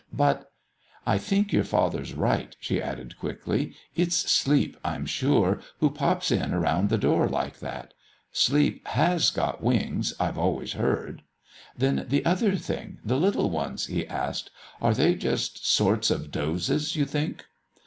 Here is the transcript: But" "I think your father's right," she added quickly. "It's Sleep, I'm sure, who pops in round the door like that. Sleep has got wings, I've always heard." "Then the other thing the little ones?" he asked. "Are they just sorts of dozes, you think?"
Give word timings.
But" 0.13 0.51
"I 1.05 1.19
think 1.19 1.53
your 1.53 1.63
father's 1.63 2.15
right," 2.15 2.55
she 2.59 2.81
added 2.81 3.19
quickly. 3.19 3.75
"It's 3.95 4.15
Sleep, 4.15 4.75
I'm 4.83 5.05
sure, 5.05 5.61
who 5.79 5.91
pops 5.91 6.31
in 6.31 6.55
round 6.55 6.89
the 6.89 6.97
door 6.97 7.27
like 7.29 7.59
that. 7.59 7.93
Sleep 8.31 8.87
has 8.87 9.29
got 9.29 9.61
wings, 9.61 10.15
I've 10.19 10.39
always 10.39 10.73
heard." 10.73 11.21
"Then 11.77 12.07
the 12.09 12.25
other 12.25 12.55
thing 12.55 12.97
the 13.05 13.17
little 13.19 13.51
ones?" 13.51 13.85
he 13.85 14.07
asked. 14.07 14.49
"Are 14.81 14.95
they 14.95 15.13
just 15.13 15.67
sorts 15.71 16.09
of 16.09 16.31
dozes, 16.31 16.95
you 16.95 17.05
think?" 17.05 17.45